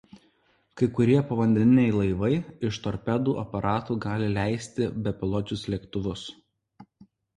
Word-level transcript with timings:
Kai 0.79 0.87
kurie 0.99 1.17
povandeniniai 1.31 1.91
laivai 1.97 2.31
iš 2.69 2.79
torpedų 2.87 3.35
aparatų 3.43 3.99
gali 4.07 4.31
leisti 4.39 4.89
bepiločius 5.09 5.67
lėktuvus. 5.75 6.25